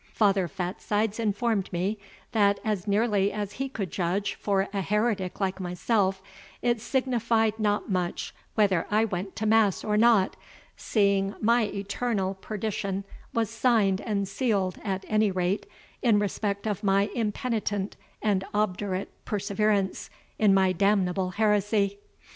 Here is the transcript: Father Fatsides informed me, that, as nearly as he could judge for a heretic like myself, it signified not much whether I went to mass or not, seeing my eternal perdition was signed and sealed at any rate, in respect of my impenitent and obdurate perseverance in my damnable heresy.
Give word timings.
Father 0.13 0.47
Fatsides 0.47 1.19
informed 1.19 1.71
me, 1.71 1.99
that, 2.31 2.59
as 2.65 2.87
nearly 2.87 3.31
as 3.31 3.51
he 3.51 3.69
could 3.69 3.91
judge 3.91 4.33
for 4.33 4.67
a 4.73 4.81
heretic 4.81 5.39
like 5.39 5.59
myself, 5.59 6.23
it 6.63 6.81
signified 6.81 7.59
not 7.59 7.87
much 7.91 8.33
whether 8.55 8.87
I 8.89 9.05
went 9.05 9.35
to 9.35 9.45
mass 9.45 9.83
or 9.83 9.97
not, 9.97 10.35
seeing 10.75 11.35
my 11.39 11.65
eternal 11.65 12.33
perdition 12.33 13.03
was 13.31 13.51
signed 13.51 14.01
and 14.01 14.27
sealed 14.27 14.79
at 14.83 15.05
any 15.07 15.29
rate, 15.29 15.67
in 16.01 16.17
respect 16.17 16.65
of 16.65 16.83
my 16.83 17.11
impenitent 17.13 17.95
and 18.23 18.43
obdurate 18.55 19.11
perseverance 19.23 20.09
in 20.39 20.51
my 20.51 20.71
damnable 20.71 21.29
heresy. 21.29 21.99